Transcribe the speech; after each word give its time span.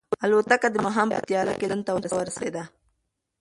الوتکه 0.25 0.67
د 0.71 0.75
ماښام 0.85 1.07
په 1.13 1.19
تیاره 1.27 1.53
کې 1.59 1.69
لندن 1.71 1.97
ته 2.05 2.11
ورسېده. 2.17 2.63